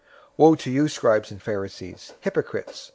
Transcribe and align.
023:025 0.01 0.07
"Woe 0.37 0.55
to 0.55 0.71
you, 0.71 0.87
scribes 0.87 1.29
and 1.29 1.43
Pharisees, 1.43 2.13
hypocrites! 2.21 2.89